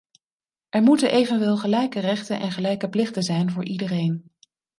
Er 0.69 0.81
moeten 0.81 1.11
evenwel 1.11 1.57
gelijke 1.57 1.99
rechten 1.99 2.39
en 2.39 2.51
gelijke 2.51 2.89
plichten 2.89 3.23
zijn 3.23 3.51
voor 3.51 3.63
iedereen. 3.65 4.31